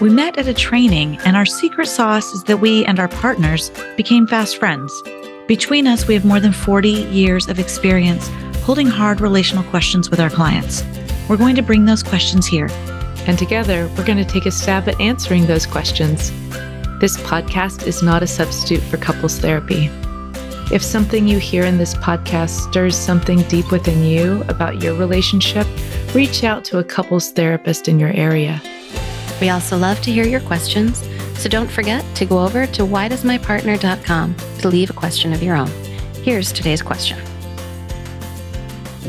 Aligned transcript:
We 0.00 0.10
met 0.10 0.38
at 0.38 0.48
a 0.48 0.54
training, 0.54 1.18
and 1.24 1.36
our 1.36 1.46
secret 1.46 1.86
sauce 1.86 2.32
is 2.34 2.42
that 2.44 2.56
we 2.56 2.84
and 2.84 2.98
our 2.98 3.06
partners 3.06 3.70
became 3.96 4.26
fast 4.26 4.58
friends. 4.58 4.92
Between 5.46 5.86
us, 5.86 6.08
we 6.08 6.14
have 6.14 6.24
more 6.24 6.40
than 6.40 6.52
40 6.52 6.90
years 6.90 7.48
of 7.48 7.60
experience 7.60 8.28
holding 8.64 8.88
hard 8.88 9.20
relational 9.20 9.62
questions 9.64 10.10
with 10.10 10.18
our 10.18 10.30
clients. 10.30 10.82
We're 11.28 11.36
going 11.36 11.54
to 11.54 11.62
bring 11.62 11.84
those 11.84 12.02
questions 12.02 12.44
here. 12.44 12.68
And 13.28 13.38
together, 13.38 13.88
we're 13.96 14.04
going 14.04 14.18
to 14.18 14.24
take 14.24 14.46
a 14.46 14.50
stab 14.50 14.88
at 14.88 15.00
answering 15.00 15.46
those 15.46 15.64
questions. 15.64 16.30
This 16.98 17.16
podcast 17.18 17.86
is 17.86 18.02
not 18.02 18.22
a 18.22 18.26
substitute 18.26 18.82
for 18.82 18.96
couples 18.96 19.38
therapy. 19.38 19.90
If 20.72 20.82
something 20.82 21.28
you 21.28 21.38
hear 21.38 21.64
in 21.64 21.78
this 21.78 21.94
podcast 21.94 22.68
stirs 22.68 22.96
something 22.96 23.42
deep 23.42 23.70
within 23.70 24.02
you 24.02 24.42
about 24.48 24.82
your 24.82 24.94
relationship, 24.96 25.68
reach 26.14 26.42
out 26.42 26.64
to 26.64 26.78
a 26.78 26.84
couples 26.84 27.30
therapist 27.30 27.86
in 27.86 28.00
your 28.00 28.10
area. 28.10 28.60
We 29.40 29.50
also 29.50 29.76
love 29.76 30.00
to 30.02 30.12
hear 30.12 30.26
your 30.26 30.40
questions, 30.40 30.98
so 31.38 31.48
don't 31.48 31.70
forget 31.70 32.04
to 32.16 32.24
go 32.24 32.42
over 32.44 32.66
to 32.66 32.82
whydoesmypartner.com 32.82 34.36
to 34.58 34.68
leave 34.68 34.90
a 34.90 34.94
question 34.94 35.32
of 35.32 35.42
your 35.42 35.56
own. 35.56 35.70
Here's 36.22 36.52
today's 36.52 36.82
question 36.82 37.18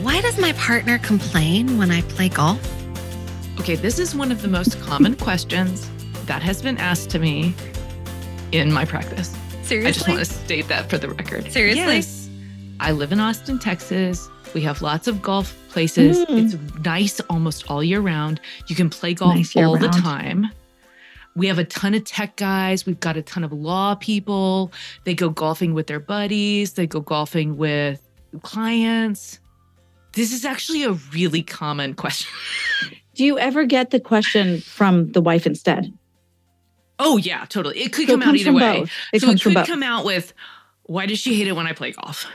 Why 0.02 0.22
does 0.22 0.40
my 0.40 0.54
partner 0.54 0.98
complain 1.00 1.78
when 1.78 1.92
I 1.92 2.02
play 2.02 2.30
golf? 2.30 2.60
Okay, 3.60 3.76
this 3.76 4.00
is 4.00 4.16
one 4.16 4.32
of 4.32 4.42
the 4.42 4.48
most 4.48 4.80
common 4.82 5.16
questions 5.16 5.90
that 6.26 6.42
has 6.42 6.62
been 6.62 6.78
asked 6.78 7.10
to 7.12 7.20
me 7.20 7.54
in 8.52 8.72
my 8.72 8.86
practice. 8.86 9.36
Seriously? 9.64 9.88
I 9.88 9.92
just 9.92 10.08
want 10.08 10.20
to 10.20 10.26
state 10.26 10.68
that 10.68 10.90
for 10.90 10.98
the 10.98 11.10
record. 11.10 11.52
Seriously? 11.52 11.96
Yes. 11.96 12.30
I 12.80 12.92
live 12.92 13.12
in 13.12 13.20
Austin, 13.20 13.58
Texas. 13.58 14.30
We 14.54 14.62
have 14.62 14.82
lots 14.82 15.08
of 15.08 15.22
golf 15.22 15.58
places. 15.76 16.20
Mm. 16.26 16.46
It's 16.46 16.86
nice 16.86 17.20
almost 17.30 17.70
all 17.70 17.84
year 17.84 18.00
round. 18.00 18.40
You 18.68 18.78
can 18.78 18.90
play 18.90 19.14
golf 19.14 19.36
Nice 19.36 19.58
all 19.58 19.78
the 19.78 19.90
time. 19.90 20.48
We 21.36 21.48
have 21.48 21.60
a 21.60 21.66
ton 21.66 21.94
of 21.94 22.06
tech 22.06 22.38
guys. 22.38 22.86
We've 22.86 23.00
got 23.02 23.18
a 23.18 23.22
ton 23.22 23.44
of 23.44 23.52
law 23.52 23.96
people. 23.96 24.72
They 25.04 25.14
go 25.14 25.30
golfing 25.30 25.74
with 25.74 25.88
their 25.88 26.00
buddies, 26.00 26.74
they 26.74 26.88
go 26.88 27.02
golfing 27.02 27.58
with 27.58 28.00
clients. 28.42 29.42
This 30.14 30.32
is 30.32 30.46
actually 30.46 30.86
a 30.86 30.94
really 31.14 31.44
common 31.44 31.94
question. 31.94 32.32
Do 33.16 33.26
you 33.26 33.38
ever 33.38 33.66
get 33.66 33.90
the 33.92 34.00
question 34.00 34.62
from 34.62 35.12
the 35.12 35.20
wife 35.22 35.46
instead? 35.46 35.92
Oh, 37.00 37.18
yeah, 37.18 37.44
totally. 37.50 37.80
It 37.80 37.92
could 37.92 38.08
So 38.08 38.14
come 38.14 38.24
out 38.24 38.36
either 38.36 38.54
way. 38.54 38.80
both. 38.80 38.92
It 39.12 39.22
so 39.22 39.30
it 39.30 39.42
could 39.42 39.68
come 39.68 39.84
out 39.84 40.06
with, 40.06 40.34
why 40.84 41.06
does 41.06 41.20
she 41.20 41.36
hate 41.36 41.48
it 41.48 41.54
when 41.54 41.68
I 41.68 41.74
play 41.74 41.92
golf? 41.92 42.26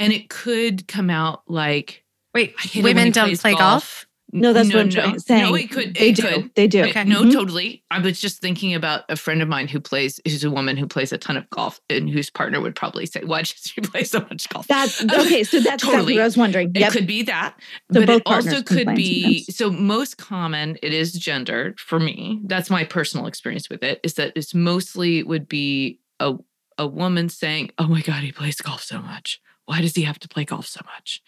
And 0.00 0.12
it 0.12 0.28
could 0.28 0.88
come 0.88 1.10
out 1.10 1.42
like, 1.46 2.04
Wait, 2.34 2.54
I 2.58 2.62
hate 2.62 2.76
it 2.80 2.82
when 2.84 2.96
women 2.96 3.12
don't 3.12 3.38
play 3.40 3.54
golf? 3.54 4.06
No, 4.32 4.52
that's 4.52 4.68
no, 4.68 4.76
what 4.76 4.82
I'm 4.82 4.88
no. 4.90 4.94
trying- 4.94 5.18
saying. 5.18 5.42
No, 5.42 5.54
it 5.56 5.70
could. 5.72 5.94
They 5.96 6.10
it 6.10 6.14
do. 6.14 6.22
Could. 6.22 6.54
They 6.54 6.68
do. 6.68 6.84
Okay, 6.84 7.02
No, 7.02 7.22
Mhm. 7.24 7.32
totally. 7.32 7.82
I 7.90 7.98
was 7.98 8.20
just 8.20 8.38
thinking 8.40 8.72
about 8.74 9.02
a 9.08 9.16
friend 9.16 9.42
of 9.42 9.48
mine 9.48 9.66
who 9.66 9.80
plays, 9.80 10.20
who's 10.24 10.44
a 10.44 10.50
woman 10.52 10.76
who 10.76 10.86
plays 10.86 11.12
a 11.12 11.18
ton 11.18 11.36
of 11.36 11.50
golf, 11.50 11.80
and 11.90 12.08
whose 12.08 12.30
partner 12.30 12.60
would 12.60 12.76
probably 12.76 13.06
say, 13.06 13.24
"Why 13.24 13.40
does 13.40 13.50
she 13.64 13.80
play 13.80 14.04
so 14.04 14.20
much 14.20 14.48
golf?" 14.48 14.68
That's 14.68 15.02
okay. 15.18 15.42
So 15.42 15.58
that's 15.58 15.82
exactly 15.82 15.90
Totally. 15.90 16.12
what 16.14 16.20
I 16.22 16.24
was 16.26 16.36
wondering. 16.36 16.70
It 16.76 16.92
could 16.92 17.08
be 17.08 17.22
that, 17.24 17.56
So 17.92 18.00
but 18.00 18.06
both 18.06 18.16
it 18.18 18.22
also 18.26 18.62
could 18.62 18.94
be. 18.94 19.42
So 19.50 19.68
most 19.72 20.16
common, 20.16 20.78
it 20.80 20.92
is 20.92 21.12
gendered 21.12 21.80
for 21.80 21.98
me. 21.98 22.40
That's 22.44 22.70
my 22.70 22.84
personal 22.84 23.26
experience 23.26 23.68
with 23.68 23.82
it. 23.82 23.98
Is 24.04 24.14
that 24.14 24.32
it's 24.36 24.54
mostly 24.54 25.24
would 25.24 25.48
be 25.48 25.98
a 26.20 26.34
a 26.78 26.86
woman 26.86 27.28
saying, 27.28 27.72
"Oh 27.78 27.88
my 27.88 28.00
god, 28.00 28.22
he 28.22 28.30
plays 28.30 28.60
golf 28.60 28.84
so 28.84 29.02
much. 29.02 29.40
Why 29.70 29.80
does 29.80 29.94
he 29.94 30.02
have 30.02 30.18
to 30.20 30.28
play 30.28 30.44
golf 30.44 30.66
so 30.66 30.80
much?" 30.96 31.22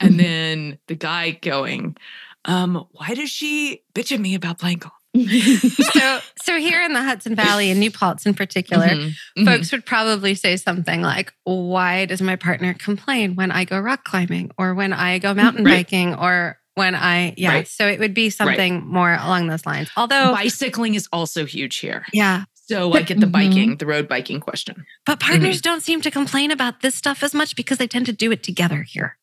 And 0.00 0.14
Mhm. 0.14 0.18
then 0.18 0.78
the 0.86 0.94
guy 0.96 1.30
going, 1.32 1.96
um, 2.44 2.86
"Why 2.92 3.14
does 3.14 3.30
she 3.30 3.80
bitch 3.94 4.12
at 4.12 4.20
me 4.20 4.34
about 4.34 4.58
playing 4.58 4.78
golf?" 4.78 4.92
so, 5.94 6.20
so 6.42 6.58
here 6.58 6.82
in 6.82 6.92
the 6.92 7.02
Hudson 7.02 7.34
Valley 7.34 7.70
and 7.70 7.80
New 7.80 7.90
Paltz 7.90 8.26
in 8.26 8.34
particular, 8.34 8.88
Mhm, 8.88 9.14
mhm. 9.38 9.44
folks 9.46 9.72
would 9.72 9.86
probably 9.86 10.34
say 10.34 10.56
something 10.58 11.00
like, 11.00 11.32
Why 11.44 12.04
does 12.04 12.20
my 12.20 12.36
partner 12.36 12.74
complain 12.74 13.34
when 13.34 13.50
I 13.50 13.64
go 13.64 13.78
rock 13.80 14.04
climbing 14.04 14.50
or 14.58 14.74
when 14.74 14.92
I 14.92 15.18
go 15.18 15.32
mountain 15.32 15.64
Right. 15.64 15.86
biking 15.86 16.14
or 16.14 16.58
when 16.74 16.94
I, 16.94 17.32
yeah. 17.38 17.50
Right. 17.54 17.68
So 17.68 17.88
it 17.88 17.98
would 17.98 18.12
be 18.12 18.28
something 18.28 18.84
more 18.86 19.14
along 19.14 19.46
those 19.46 19.64
lines. 19.64 19.88
Although, 19.96 20.32
bicycling 20.34 20.94
is 20.94 21.08
also 21.10 21.46
huge 21.46 21.76
here. 21.78 22.04
yeah, 22.12 22.44
So 22.68 22.92
I 22.94 23.02
get 23.02 23.20
the 23.20 23.26
Mhm. 23.26 23.32
biking, 23.32 23.76
the 23.76 23.86
road 23.86 24.08
biking 24.08 24.40
question. 24.40 24.86
but 25.04 25.20
partners 25.20 25.60
don't 25.60 25.82
seem 25.82 26.00
to 26.00 26.10
complain 26.10 26.50
about 26.50 26.80
this 26.80 26.94
stuff 26.96 27.22
as 27.22 27.32
much 27.34 27.54
because 27.56 27.78
they 27.78 27.86
tend 27.86 28.06
to 28.06 28.12
do 28.12 28.32
it 28.32 28.42
together 28.42 28.82
here. 28.82 29.18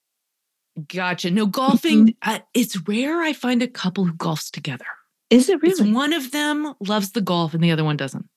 Gotcha. 0.88 1.30
No, 1.30 1.46
golfing, 1.46 2.16
uh, 2.22 2.40
it's 2.54 2.78
rare 2.88 3.22
I 3.22 3.34
find 3.34 3.62
a 3.62 3.68
couple 3.68 4.06
who 4.06 4.14
golfs 4.14 4.50
together. 4.50 4.86
Is 5.30 5.50
it 5.50 5.60
It's 5.64 5.80
really? 5.80 5.92
one 5.92 6.14
of 6.14 6.32
them 6.32 6.74
loves 6.80 7.12
the 7.12 7.22
golf 7.22 7.54
and 7.54 7.64
the 7.64 7.72
other 7.72 7.84
one 7.84 7.98
doesn't. 7.98 8.28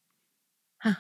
Huh. 0.83 0.95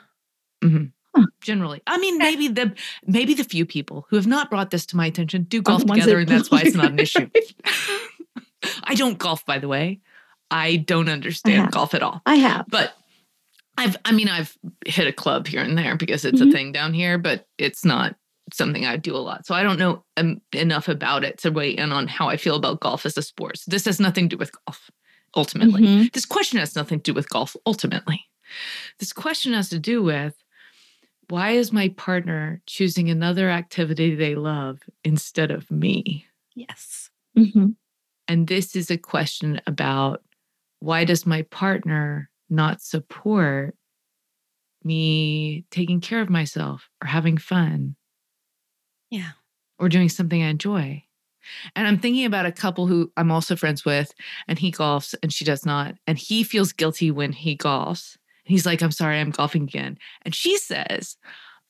Mhm. 0.62 0.92
Huh. 1.14 1.26
Generally, 1.40 1.82
I 1.86 1.98
mean, 1.98 2.18
maybe 2.18 2.48
the 2.48 2.74
maybe 3.06 3.34
the 3.34 3.44
few 3.44 3.64
people 3.66 4.06
who 4.10 4.16
have 4.16 4.26
not 4.26 4.50
brought 4.50 4.70
this 4.70 4.86
to 4.86 4.96
my 4.96 5.06
attention 5.06 5.44
do 5.44 5.62
golf 5.62 5.84
the 5.84 5.94
together, 5.94 6.12
that- 6.12 6.18
and 6.20 6.28
that's 6.28 6.50
why 6.50 6.60
it's 6.62 6.76
not 6.76 6.90
an 6.92 6.98
issue. 6.98 7.28
I 8.84 8.94
don't 8.94 9.18
golf, 9.18 9.44
by 9.46 9.58
the 9.58 9.68
way. 9.68 10.00
I 10.50 10.76
don't 10.76 11.08
understand 11.08 11.62
have. 11.62 11.70
golf 11.72 11.92
at 11.94 12.02
all. 12.02 12.22
I 12.26 12.36
have. 12.36 12.66
But 12.68 12.96
I've, 13.78 13.96
I 14.04 14.12
mean, 14.12 14.28
I've 14.28 14.56
hit 14.86 15.06
a 15.06 15.12
club 15.12 15.46
here 15.46 15.62
and 15.62 15.76
there 15.76 15.96
because 15.96 16.24
it's 16.24 16.40
Mhm. 16.40 16.48
a 16.48 16.52
thing 16.52 16.72
down 16.72 16.94
here, 16.94 17.18
but 17.18 17.46
it's 17.58 17.84
not 17.84 18.16
something 18.52 18.86
I 18.86 18.96
do 18.96 19.14
a 19.14 19.18
lot. 19.18 19.46
So 19.46 19.54
I 19.54 19.62
don't 19.62 19.78
know 19.78 20.04
um, 20.16 20.40
enough 20.52 20.88
about 20.88 21.24
it 21.24 21.38
to 21.38 21.50
weigh 21.50 21.70
in 21.76 21.92
on 21.92 22.06
how 22.08 22.28
I 22.28 22.36
feel 22.36 22.56
about 22.56 22.80
golf 22.80 23.04
as 23.04 23.16
a 23.18 23.22
sport. 23.22 23.58
So 23.58 23.70
this 23.70 23.84
has 23.86 23.98
nothing 24.00 24.28
to 24.28 24.36
do 24.36 24.38
with 24.38 24.52
golf, 24.66 24.90
ultimately. 25.36 25.82
Mhm. 25.82 26.12
This 26.12 26.24
question 26.24 26.58
has 26.58 26.76
nothing 26.76 27.00
to 27.00 27.10
do 27.10 27.14
with 27.14 27.28
golf, 27.28 27.56
ultimately. 27.66 28.24
This 28.98 29.12
question 29.12 29.52
has 29.52 29.68
to 29.70 29.78
do 29.78 30.02
with 30.02 30.34
why 31.28 31.50
is 31.50 31.72
my 31.72 31.88
partner 31.88 32.62
choosing 32.66 33.10
another 33.10 33.50
activity 33.50 34.14
they 34.14 34.36
love 34.36 34.78
instead 35.02 35.50
of 35.50 35.68
me? 35.70 36.24
Yes. 36.54 37.10
Mhm. 37.36 37.74
And 38.28 38.46
this 38.46 38.76
is 38.76 38.90
a 38.92 38.96
question 38.96 39.60
about 39.66 40.22
why 40.78 41.04
does 41.04 41.26
my 41.26 41.42
partner 41.42 42.30
not 42.48 42.80
support 42.80 43.74
me 44.84 45.64
taking 45.70 46.00
care 46.00 46.20
of 46.20 46.30
myself 46.30 46.88
or 47.02 47.08
having 47.08 47.38
fun 47.38 47.96
Yeah. 49.10 49.30
or 49.78 49.88
doing 49.88 50.08
something 50.08 50.42
I 50.42 50.48
enjoy? 50.48 51.02
And 51.76 51.86
I'm 51.86 51.98
thinking 51.98 52.24
about 52.24 52.46
a 52.46 52.52
couple 52.52 52.86
who 52.88 53.12
I'm 53.16 53.30
also 53.30 53.54
friends 53.54 53.84
with, 53.84 54.12
and 54.48 54.58
he 54.58 54.72
golfs 54.72 55.14
and 55.22 55.32
she 55.32 55.44
does 55.44 55.64
not. 55.64 55.94
And 56.06 56.18
he 56.18 56.42
feels 56.42 56.72
guilty 56.72 57.10
when 57.12 57.32
he 57.32 57.56
golfs. 57.56 58.16
He's 58.44 58.66
like, 58.66 58.82
I'm 58.82 58.90
sorry, 58.90 59.20
I'm 59.20 59.30
golfing 59.30 59.62
again. 59.62 59.96
And 60.22 60.34
she 60.34 60.58
says, 60.58 61.16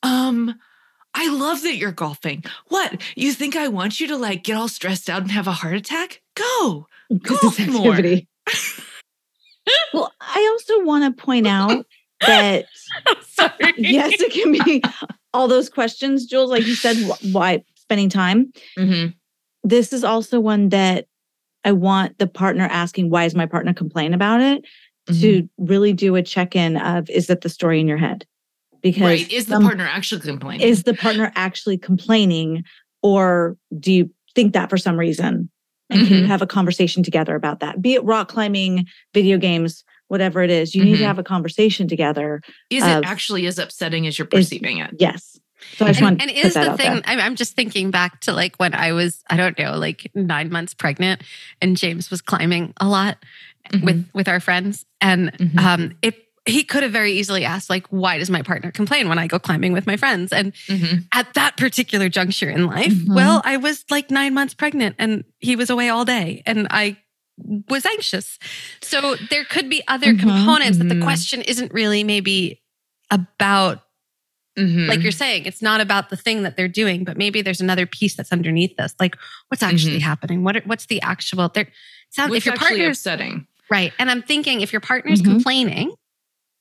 Um, 0.02 0.54
I 1.12 1.28
love 1.30 1.62
that 1.62 1.76
you're 1.76 1.92
golfing. 1.92 2.44
What? 2.68 3.02
You 3.16 3.32
think 3.32 3.54
I 3.56 3.68
want 3.68 4.00
you 4.00 4.06
to 4.08 4.16
like 4.16 4.44
get 4.44 4.56
all 4.56 4.68
stressed 4.68 5.08
out 5.10 5.22
and 5.22 5.30
have 5.30 5.46
a 5.46 5.52
heart 5.52 5.74
attack? 5.76 6.22
Go. 6.34 6.86
Golf 7.22 7.58
more. 7.68 7.98
well, 9.92 10.12
I 10.20 10.48
also 10.52 10.84
want 10.84 11.04
to 11.16 11.22
point 11.22 11.46
out 11.46 11.86
that 12.26 12.66
Sorry. 13.22 13.52
yes, 13.76 14.12
it 14.20 14.32
can 14.32 14.52
be 14.52 14.82
all 15.34 15.48
those 15.48 15.68
questions, 15.68 16.26
Jules, 16.26 16.50
like 16.50 16.66
you 16.66 16.74
said, 16.74 16.96
wh- 16.96 17.34
why 17.34 17.62
spending 17.74 18.08
time. 18.08 18.52
Mm-hmm. 18.78 19.10
This 19.64 19.92
is 19.92 20.04
also 20.04 20.40
one 20.40 20.70
that 20.70 21.06
I 21.64 21.72
want 21.72 22.18
the 22.18 22.26
partner 22.26 22.64
asking, 22.64 23.10
why 23.10 23.24
is 23.24 23.34
my 23.34 23.46
partner 23.46 23.74
complain 23.74 24.14
about 24.14 24.40
it? 24.40 24.64
to 25.20 25.48
really 25.56 25.92
do 25.92 26.16
a 26.16 26.22
check-in 26.22 26.76
of 26.78 27.08
is 27.08 27.30
it 27.30 27.42
the 27.42 27.48
story 27.48 27.78
in 27.78 27.86
your 27.86 27.96
head? 27.96 28.26
Because 28.82 29.02
right. 29.02 29.32
Is 29.32 29.46
the 29.46 29.52
some- 29.54 29.62
partner 29.62 29.84
actually 29.88 30.20
complaining? 30.20 30.66
is 30.66 30.82
the 30.82 30.94
partner 30.94 31.30
actually 31.36 31.78
complaining 31.78 32.64
or 33.02 33.56
do 33.78 33.92
you 33.92 34.10
think 34.34 34.52
that 34.54 34.68
for 34.68 34.76
some 34.76 34.96
reason? 34.98 35.48
And 35.90 36.06
can 36.06 36.16
you 36.16 36.22
Mhm. 36.24 36.26
have 36.26 36.42
a 36.42 36.46
conversation 36.46 37.02
together 37.02 37.34
about 37.34 37.60
that? 37.60 37.80
Be 37.80 37.94
it 37.94 38.04
rock 38.04 38.28
climbing, 38.28 38.86
video 39.14 39.38
games, 39.38 39.84
whatever 40.08 40.42
it 40.42 40.50
is, 40.50 40.74
you 40.74 40.84
need 40.84 40.96
to 40.96 41.02
Mhm. 41.04 41.06
have 41.06 41.18
a 41.18 41.22
conversation 41.24 41.86
together. 41.88 42.40
is 42.70 42.82
of- 42.82 42.88
it 42.88 43.04
actually 43.06 43.46
as 43.46 43.58
upsetting 43.58 44.06
as 44.06 44.18
you're 44.18 44.26
perceiving 44.26 44.78
it? 44.78 44.90
Yes. 44.98 45.38
So 45.76 45.84
I 45.86 45.88
just 45.88 46.00
and, 46.00 46.18
want 46.18 46.22
and 46.22 46.30
is 46.30 46.54
the 46.54 46.76
thing. 46.76 47.02
I'm, 47.06 47.18
I'm 47.20 47.34
just 47.36 47.54
thinking 47.56 47.90
back 47.90 48.20
to 48.20 48.32
like 48.32 48.56
when 48.56 48.74
i 48.74 48.92
was 48.92 49.22
i 49.30 49.36
don't 49.38 49.58
know 49.58 49.78
like 49.78 50.10
nine 50.14 50.50
months 50.50 50.74
pregnant 50.74 51.22
and 51.62 51.76
james 51.78 52.10
was 52.10 52.20
climbing 52.20 52.74
a 52.78 52.86
lot 52.86 53.16
with 53.82 54.06
with 54.12 54.28
our 54.28 54.38
friends 54.38 54.84
and 55.00 55.32
Mhm. 55.32 55.58
um 55.58 55.92
if 56.02 56.14
he 56.46 56.62
could 56.62 56.82
have 56.84 56.92
very 56.92 57.12
easily 57.12 57.44
asked 57.44 57.68
like 57.68 57.86
why 57.88 58.18
does 58.18 58.30
my 58.30 58.40
partner 58.42 58.70
complain 58.70 59.08
when 59.08 59.18
i 59.18 59.26
go 59.26 59.38
climbing 59.38 59.72
with 59.72 59.86
my 59.86 59.96
friends 59.96 60.32
and 60.32 60.52
Mhm. 60.68 61.04
at 61.12 61.34
that 61.34 61.56
particular 61.56 62.08
juncture 62.08 62.48
in 62.48 62.66
life 62.66 62.92
Mhm. 62.92 63.14
well 63.14 63.42
i 63.44 63.56
was 63.56 63.84
like 63.90 64.10
nine 64.10 64.32
months 64.34 64.54
pregnant 64.54 64.94
and 64.98 65.24
he 65.38 65.56
was 65.56 65.70
away 65.70 65.88
all 65.88 66.04
day 66.04 66.42
and 66.46 66.66
i 66.70 66.96
was 67.68 67.84
anxious 67.84 68.38
so 68.80 69.16
there 69.30 69.44
could 69.44 69.68
be 69.68 69.82
other 69.88 70.14
Mhm, 70.14 70.20
components 70.20 70.78
that 70.78 70.88
the 70.88 70.94
mhm. 70.94 71.02
question 71.02 71.42
isn't 71.42 71.72
really 71.74 72.02
maybe 72.04 72.62
about 73.10 73.82
Mhm. 74.58 74.88
like 74.88 75.02
you're 75.02 75.12
saying, 75.12 75.44
it's 75.44 75.60
not 75.60 75.82
about 75.82 76.08
the 76.08 76.16
thing 76.16 76.42
that 76.44 76.56
they're 76.56 76.66
doing, 76.66 77.04
but 77.04 77.18
maybe 77.18 77.42
there's 77.42 77.60
another 77.60 77.84
piece 77.84 78.14
that's 78.16 78.32
underneath 78.32 78.74
this. 78.78 78.94
Like, 78.98 79.14
what's 79.48 79.62
actually 79.62 79.98
happening? 79.98 80.44
What 80.44 80.56
are- 80.56 80.62
what's 80.64 80.86
the 80.86 81.02
actual? 81.02 81.50
There, 81.50 81.68
sound 82.08 82.30
What's 82.30 82.38
if 82.38 82.46
your 82.46 82.56
partner's 82.56 82.96
upsetting 82.96 83.46
right, 83.68 83.92
and 83.98 84.10
I'm 84.10 84.22
thinking 84.22 84.62
if 84.62 84.72
your 84.72 84.80
partner's 84.80 85.20
Mhm. 85.20 85.42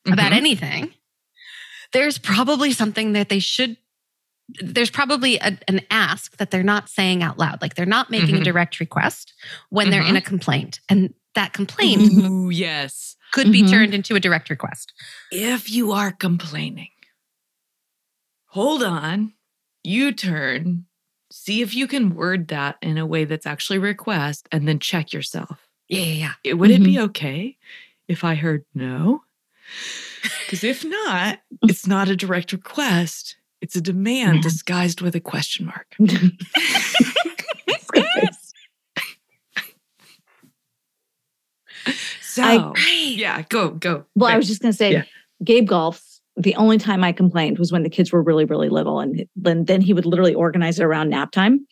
Complaining 0.06 0.28
about 0.28 0.38
anything, 0.38 0.94
there's 1.94 2.18
probably 2.18 2.72
something 2.72 3.13
that 3.13 3.30
they 3.30 3.40
should. 3.40 3.78
There's 4.62 4.92
probably 4.92 5.38
a, 5.38 5.57
an 5.68 5.81
ask 5.90 6.38
that 6.38 6.52
they're 6.52 6.62
not 6.63 6.88
saying 6.90 7.24
out 7.24 7.40
loud. 7.40 7.62
Like 7.62 7.75
they're 7.75 7.86
not 7.86 8.12
making 8.12 8.36
a 8.36 8.40
Mhm. 8.40 8.44
direct 8.44 8.80
request 8.80 9.34
when 9.69 9.90
they're 9.90 10.06
in 10.06 10.16
a 10.16 10.22
complaint, 10.22 10.80
and 10.90 11.13
that 11.34 11.54
complaint 11.54 12.04
Ooh, 12.04 12.50
yes. 12.52 13.16
could 13.34 13.52
be 13.52 13.63
Mhm. 13.63 13.69
turned 13.72 13.94
into 13.96 14.16
a 14.16 14.19
direct 14.19 14.50
request. 14.50 14.94
If 15.31 15.69
you 15.69 15.92
are 15.92 16.12
complaining, 16.12 16.90
hold 18.48 18.84
on, 18.84 19.34
You-turn, 19.84 20.86
see 21.31 21.62
if 21.62 21.75
you 21.75 21.86
can 21.88 22.16
word 22.16 22.48
that 22.48 22.78
in 22.81 22.98
a 22.98 23.06
way 23.06 23.25
that's 23.25 23.46
actually 23.46 23.78
a 23.78 23.81
request, 23.81 24.48
and 24.52 24.68
then 24.68 24.80
check 24.80 25.13
yourself. 25.13 25.68
Yeah, 25.88 26.00
yeah, 26.02 26.34
yeah. 26.44 26.54
Would 26.54 26.72
it 26.72 26.84
be 26.84 27.00
okay 27.02 27.57
if 28.07 28.24
I 28.24 28.34
heard 28.34 28.66
no? 28.74 29.24
Because 30.46 30.64
if 30.64 30.84
not, 30.86 31.40
it's 31.64 31.88
not 31.88 32.10
a 32.10 32.16
direct 32.16 32.52
request. 32.54 33.36
It's 33.62 33.76
a 33.76 33.82
demand 33.82 34.44
disguised 34.44 35.02
with 35.02 35.16
a 35.16 35.20
question 35.20 35.66
mark. 35.66 35.96
So, 42.22 42.42
Right. 42.44 42.74
yeah, 43.16 43.44
go, 43.50 43.70
go. 43.70 44.06
Well, 44.16 44.30
I 44.32 44.38
was 44.38 44.48
just 44.48 44.62
going 44.62 44.72
to 44.74 44.78
say, 44.78 44.92
Yeah. 44.94 45.04
Gabe 45.44 45.70
golfs. 45.70 46.20
The 46.38 46.56
only 46.56 46.78
time 46.78 47.02
I 47.04 47.14
complained 47.14 47.60
was 47.60 47.72
when 47.72 47.84
the 47.84 47.90
kids 47.90 48.12
were 48.12 48.22
really, 48.22 48.44
really 48.44 48.68
little, 48.68 49.00
and 49.00 49.26
then 49.38 49.64
then 49.66 49.80
he 49.80 49.94
would 49.94 50.06
literally 50.06 50.34
organize 50.34 50.78
it 50.80 50.84
around 50.84 51.10
nap 51.10 51.32
time. 51.32 51.66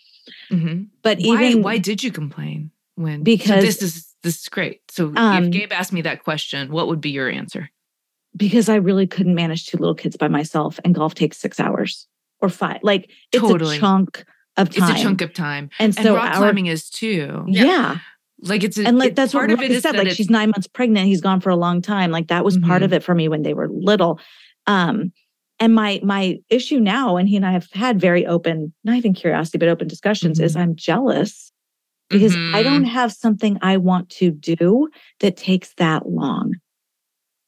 Mhm. 0.50 0.88
But 1.01 1.18
why, 1.19 1.44
even 1.50 1.63
why 1.63 1.78
did 1.80 2.01
you 2.01 2.12
complain 2.13 2.72
when? 2.95 3.19
so 3.19 3.24
Because- 3.24 3.63
this 3.63 3.81
is 3.81 4.16
this 4.24 4.40
is 4.42 4.48
great. 4.48 4.80
So 4.90 5.12
Um, 5.18 5.45
if 5.45 5.50
Gabe 5.51 5.74
asked 5.74 5.92
me 5.92 6.01
that 6.04 6.24
question, 6.24 6.72
what 6.72 6.88
would 6.88 7.01
be 7.01 7.10
your 7.10 7.30
answer? 7.30 7.69
Because 8.35 8.69
I 8.69 8.75
really 8.75 9.07
couldn't 9.07 9.35
manage 9.35 9.65
two 9.68 9.77
little 9.77 9.95
kids 9.95 10.18
by 10.18 10.27
myself, 10.27 10.80
and 10.83 10.94
golf 10.95 11.15
takes 11.15 11.38
six 11.38 11.59
hours 11.59 12.07
or 12.41 12.50
five. 12.50 12.80
Like 12.83 13.09
it's 13.31 13.41
Totally. 13.41 13.77
a 13.77 13.80
chunk 13.80 14.25
of 14.57 14.69
time. 14.69 14.91
It's 14.91 15.00
a 15.00 15.03
chunk 15.03 15.21
of 15.21 15.33
time, 15.33 15.69
and 15.80 15.95
and 15.97 16.06
so 16.06 16.15
rock 16.15 16.31
our, 16.33 16.38
climbing 16.38 16.68
is 16.68 16.89
too. 16.89 17.44
yeah. 17.47 17.97
Like 18.45 18.63
it's 18.65 18.77
a, 18.77 18.85
and 18.85 18.97
like 19.00 19.12
it- 19.12 19.15
that's 19.15 19.33
what 19.33 19.41
part 19.41 19.51
of 19.51 19.59
Rebecca 19.59 19.74
it 19.74 19.77
is 19.77 19.83
said. 19.83 19.95
that 19.95 20.06
Like 20.06 20.15
she's 20.15 20.30
nine 20.30 20.50
months 20.50 20.68
pregnant. 20.68 21.07
He's 21.07 21.21
gone 21.21 21.39
for 21.39 21.50
a 21.50 21.56
long 21.56 21.81
time. 21.81 22.12
Like 22.12 22.27
that 22.27 22.44
was 22.44 22.57
part 22.57 22.81
Mhm. 22.81 22.85
of 22.85 22.94
it 22.94 23.03
for 23.03 23.15
me 23.15 23.30
when 23.30 23.44
they 23.44 23.53
were 23.53 23.69
little. 23.69 24.19
Um, 24.68 25.13
and 25.59 25.74
my 25.74 26.01
my 26.03 26.39
issue 26.50 26.80
now, 26.80 27.15
and 27.15 27.30
he 27.30 27.38
and 27.38 27.45
I 27.45 27.51
have 27.53 27.69
had 27.71 28.01
very 28.01 28.25
open, 28.25 28.74
not 28.83 28.97
even 28.97 29.13
curiosity, 29.13 29.57
but 29.59 29.69
open 29.69 29.88
discussions, 29.88 30.39
is 30.41 30.56
I'm 30.57 30.75
jealous 30.75 31.51
because 32.09 32.35
I 32.35 32.38
Mhm. 32.38 32.63
don't 32.63 32.83
have 32.85 33.13
something 33.13 33.57
I 33.62 33.77
want 33.77 34.09
to 34.12 34.31
do 34.31 34.89
that 35.21 35.38
takes 35.38 35.74
that 35.75 36.09
long. 36.09 36.56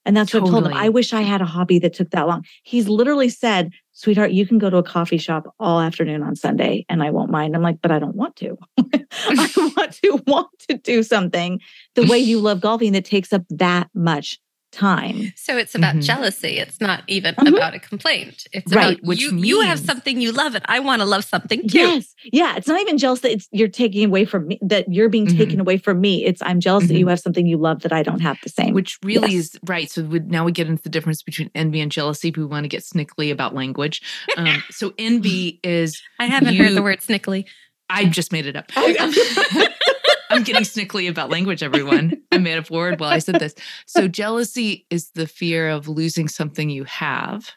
And 0.05 0.15
that's 0.15 0.33
what 0.33 0.43
I 0.43 0.49
told 0.49 0.67
him. 0.67 0.73
I 0.73 0.89
wish 0.89 1.13
I 1.13 1.21
had 1.21 1.41
a 1.41 1.45
hobby 1.45 1.79
that 1.79 1.93
took 1.93 2.11
that 2.11 2.27
long. 2.27 2.45
He's 2.63 2.87
literally 2.87 3.29
said, 3.29 3.71
sweetheart, 3.93 4.31
you 4.31 4.45
can 4.45 4.59
go 4.59 4.69
to 4.69 4.77
a 4.77 4.83
coffee 4.83 5.17
shop 5.17 5.53
all 5.59 5.79
afternoon 5.79 6.21
on 6.21 6.35
Sunday 6.35 6.85
and 6.89 7.01
I 7.01 7.09
won't 7.09 7.31
mind. 7.31 7.55
I'm 7.55 7.61
like, 7.61 7.81
but 7.81 7.91
I 7.91 7.99
don't 7.99 8.15
want 8.15 8.35
to. 8.37 8.57
I 8.77 9.49
want 9.77 9.93
to 10.03 10.23
want 10.27 10.49
to 10.69 10.77
do 10.77 11.01
something 11.01 11.59
the 11.95 12.05
way 12.05 12.19
you 12.19 12.39
love 12.41 12.61
golfing 12.61 12.91
that 12.93 13.05
takes 13.05 13.33
up 13.33 13.43
that 13.49 13.89
much 13.93 14.39
time. 14.75 15.31
So 15.35 15.57
it's 15.57 15.73
about 15.73 15.95
Mhm. 15.95 16.03
jealousy. 16.03 16.57
It's 16.59 16.79
not 16.81 17.03
even 17.07 17.33
Mhm. 17.35 17.55
about 17.55 17.73
a 17.73 17.79
complaint. 17.79 18.45
It's 18.51 18.71
Right, 18.73 18.97
about 18.97 19.03
which 19.07 19.21
you, 19.21 19.35
you 19.37 19.61
have 19.61 19.79
something 19.79 20.19
you 20.19 20.31
love 20.31 20.53
and 20.55 20.65
I 20.67 20.79
want 20.79 20.99
to 21.01 21.05
love 21.05 21.23
something 21.23 21.67
too. 21.67 21.77
Yes. 21.79 22.13
Yeah. 22.31 22.55
It's 22.57 22.67
not 22.67 22.81
even 22.81 22.97
jealous 22.97 23.21
that 23.21 23.31
it's 23.31 23.47
you're 23.51 23.67
taking 23.69 24.05
away 24.05 24.25
from 24.25 24.47
me, 24.47 24.59
that 24.61 24.85
you're 24.91 25.09
being 25.09 25.27
Mhm. 25.27 25.37
taken 25.37 25.59
away 25.59 25.77
from 25.77 26.01
me. 26.01 26.25
It's 26.25 26.41
I'm 26.41 26.59
jealous 26.59 26.87
that 26.89 26.97
you 26.97 27.07
have 27.07 27.19
something 27.19 27.47
you 27.47 27.57
love 27.57 27.81
that 27.83 27.93
I 27.93 28.03
don't 28.03 28.19
have 28.21 28.37
the 28.43 28.49
same. 28.49 28.73
which 28.73 28.97
really 29.03 29.31
Yes. 29.33 29.53
is 29.53 29.59
right. 29.65 29.89
So 29.89 30.03
we, 30.03 30.19
now 30.19 30.43
we 30.43 30.51
get 30.51 30.67
into 30.67 30.83
the 30.83 30.89
difference 30.89 31.23
between 31.23 31.49
envy 31.55 31.79
and 31.79 31.91
jealousy. 31.91 32.33
We 32.35 32.43
want 32.45 32.65
to 32.65 32.67
get 32.69 32.83
snickly 32.83 33.31
about 33.31 33.55
language. 33.55 34.01
Um, 34.37 34.61
so 34.71 34.93
envy 34.99 35.59
is 35.63 36.01
I 36.19 36.25
haven't 36.25 36.55
heard 36.55 36.73
the 36.75 36.81
word 36.83 36.99
snickly. 36.99 37.45
I 37.89 38.05
just 38.05 38.31
made 38.31 38.45
it 38.47 38.55
up. 38.55 38.71
I'm 40.29 40.43
getting 40.43 40.63
snickly 40.63 41.09
about 41.09 41.29
language, 41.29 41.61
everyone. 41.63 42.21
I 42.31 42.37
made 42.37 42.57
up 42.57 42.69
a 42.69 42.73
word 42.73 42.99
while 42.99 43.11
I 43.11 43.19
said 43.19 43.35
this. 43.35 43.53
So, 43.85 44.07
jealousy 44.07 44.85
is 44.89 45.11
the 45.11 45.27
fear 45.27 45.69
of 45.69 45.87
losing 45.87 46.27
something 46.27 46.69
you 46.69 46.83
have. 46.85 47.51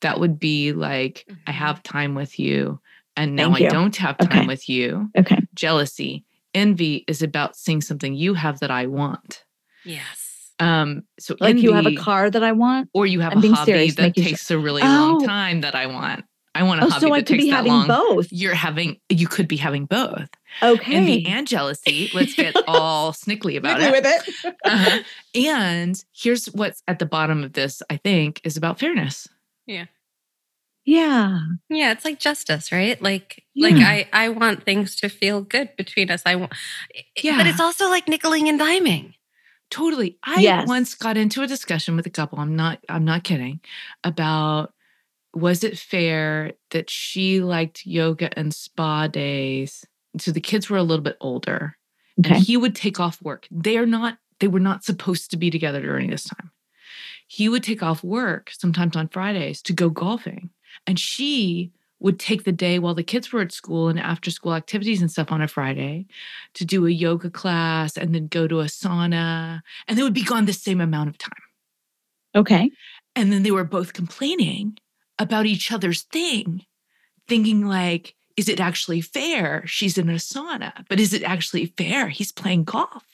That 0.00 0.20
would 0.20 0.38
be 0.38 0.72
like, 0.72 1.24
I 1.46 1.50
Mhm. 1.52 1.54
have 1.54 1.82
time 1.82 2.14
with 2.14 2.38
you, 2.38 2.80
and 3.16 3.34
now 3.36 3.44
Thank 3.52 3.56
I 3.56 3.64
you. 3.64 3.70
don't 3.70 3.96
have 3.96 4.16
time 4.18 4.28
Okay. 4.40 4.46
with 4.46 4.68
you. 4.68 5.10
okay. 5.18 5.40
Jealousy. 5.54 6.24
Envy 6.54 7.04
is 7.08 7.22
about 7.22 7.56
seeing 7.56 7.80
something 7.80 8.14
you 8.14 8.34
have 8.34 8.60
that 8.60 8.70
I 8.70 8.86
want. 8.86 9.44
Yes. 9.84 10.52
Um, 10.60 11.02
so 11.20 11.36
Like 11.38 11.56
you 11.58 11.72
have 11.72 11.86
a 11.86 11.94
car 11.94 12.30
that 12.30 12.42
I 12.42 12.52
want. 12.52 12.88
or 12.94 13.06
you 13.06 13.20
have 13.20 13.32
I'm 13.32 13.44
a 13.44 13.48
hobby 13.54 13.72
serious, 13.72 13.94
that 13.96 14.02
making 14.02 14.24
sure- 14.24 14.30
takes 14.30 14.50
a 14.50 14.58
really 14.58 14.82
long 14.82 15.22
Oh. 15.22 15.26
time 15.26 15.60
that 15.60 15.74
I 15.74 15.86
want. 15.86 16.24
I 16.58 16.64
want 16.64 16.80
a 16.80 16.84
Oh, 16.84 16.88
hobby 16.90 17.00
so 17.06 17.12
I 17.14 17.18
that 17.20 17.26
could 17.26 17.34
takes 17.34 17.44
be 17.44 17.50
that 17.50 17.56
having 17.56 17.72
long. 17.72 17.86
both. 17.86 18.28
You're 18.32 18.54
having, 18.54 18.98
you 19.08 19.28
could 19.28 19.46
be 19.48 19.56
having 19.56 19.86
both 19.86 20.28
Okay. 20.62 20.94
envy 20.96 21.26
and 21.26 21.46
jealousy. 21.46 22.10
Let's 22.12 22.34
get 22.34 22.56
all 22.66 23.12
snickly 23.12 23.56
about 23.56 23.80
it. 23.80 23.92
with 23.92 24.04
it. 24.06 24.54
Uh-huh. 24.64 25.02
And 25.34 26.04
here's 26.12 26.46
what's 26.46 26.82
at 26.88 26.98
the 26.98 27.06
bottom 27.06 27.44
of 27.44 27.52
this, 27.52 27.80
I 27.88 27.96
think, 27.96 28.40
is 28.44 28.56
about 28.56 28.78
fairness. 28.80 29.28
yeah. 29.66 29.86
Yeah, 30.84 31.40
Yeah, 31.68 31.92
it's 31.92 32.04
like 32.06 32.18
justice, 32.18 32.72
right? 32.72 33.00
Like 33.02 33.44
like 33.54 33.74
I 33.76 34.08
I 34.10 34.30
want 34.30 34.64
things 34.64 34.96
to 34.96 35.10
feel 35.10 35.42
good 35.42 35.76
between 35.76 36.10
us. 36.10 36.22
I 36.24 36.36
want 36.36 36.52
Yeah. 37.22 37.36
But 37.36 37.46
it's 37.46 37.60
also 37.60 37.90
like 37.90 38.06
nickeling 38.06 38.48
and 38.48 38.58
diming. 38.58 39.12
Totally. 39.70 40.16
I 40.24 40.40
Yes. 40.40 40.66
once 40.66 40.94
got 40.94 41.18
into 41.18 41.42
a 41.42 41.46
discussion 41.46 41.94
with 41.94 42.06
a 42.06 42.10
couple, 42.10 42.38
I'm 42.38 42.56
not 42.56 42.78
I'm 42.88 43.04
not 43.04 43.22
kidding, 43.22 43.60
about 44.02 44.72
was 45.38 45.64
it 45.64 45.78
fair 45.78 46.52
that 46.70 46.90
she 46.90 47.40
liked 47.40 47.86
yoga 47.86 48.36
and 48.38 48.52
spa 48.52 49.06
days? 49.06 49.84
So 50.18 50.32
the 50.32 50.40
kids 50.40 50.68
were 50.68 50.76
a 50.76 50.82
little 50.82 51.02
bit 51.02 51.16
older. 51.20 51.76
Okay. 52.20 52.34
and 52.34 52.44
he 52.44 52.56
would 52.56 52.74
take 52.74 52.98
off 52.98 53.22
work. 53.22 53.46
They 53.50 53.78
are 53.78 53.86
not, 53.86 54.18
they 54.40 54.48
were 54.48 54.60
not 54.60 54.84
supposed 54.84 55.30
to 55.30 55.36
be 55.36 55.50
together 55.50 55.80
during 55.80 56.10
this 56.10 56.24
time. 56.24 56.50
He 57.28 57.48
would 57.48 57.62
take 57.62 57.82
off 57.82 58.02
work 58.02 58.50
sometimes 58.50 58.96
on 58.96 59.08
Fridays 59.08 59.62
to 59.62 59.72
go 59.72 59.88
golfing. 59.88 60.50
And 60.86 60.98
she 60.98 61.70
would 62.00 62.18
take 62.18 62.44
the 62.44 62.52
day 62.52 62.78
while 62.78 62.94
the 62.94 63.02
kids 63.02 63.32
were 63.32 63.40
at 63.40 63.52
school 63.52 63.88
and 63.88 63.98
after 63.98 64.30
school 64.30 64.54
activities 64.54 65.00
and 65.00 65.10
stuff 65.10 65.30
on 65.30 65.42
a 65.42 65.48
Friday 65.48 66.06
to 66.54 66.64
do 66.64 66.86
a 66.86 66.90
yoga 66.90 67.30
class 67.30 67.96
and 67.96 68.14
then 68.14 68.26
go 68.26 68.48
to 68.48 68.60
a 68.60 68.64
sauna. 68.64 69.60
And 69.86 69.98
they 69.98 70.02
would 70.02 70.14
be 70.14 70.24
gone 70.24 70.46
the 70.46 70.52
same 70.52 70.80
amount 70.80 71.10
of 71.10 71.18
time. 71.18 71.32
Okay. 72.34 72.70
And 73.14 73.32
then 73.32 73.42
they 73.42 73.50
were 73.50 73.64
both 73.64 73.92
complaining 73.92 74.78
about 75.18 75.46
each 75.46 75.70
other's 75.72 76.02
thing, 76.02 76.64
thinking 77.26 77.66
like, 77.66 78.14
is 78.36 78.48
it 78.48 78.60
actually 78.60 79.00
fair? 79.00 79.62
She's 79.66 79.98
in 79.98 80.08
a 80.08 80.14
sauna, 80.14 80.84
but 80.88 81.00
is 81.00 81.12
it 81.12 81.22
actually 81.24 81.66
fair? 81.76 82.08
He's 82.08 82.30
playing 82.32 82.64
golf. 82.64 83.04